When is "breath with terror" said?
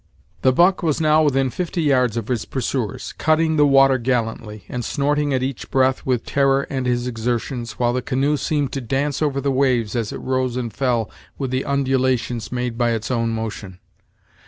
5.69-6.63